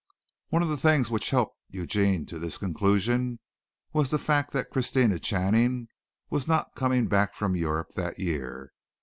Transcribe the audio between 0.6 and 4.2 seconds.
of the things which helped Eugene to this conclusion was the